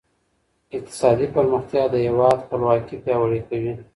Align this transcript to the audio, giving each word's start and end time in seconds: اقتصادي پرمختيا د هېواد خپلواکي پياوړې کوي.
اقتصادي 0.77 1.27
پرمختيا 1.35 1.83
د 1.89 1.95
هېواد 2.05 2.37
خپلواکي 2.45 2.95
پياوړې 3.03 3.41
کوي. 3.49 3.73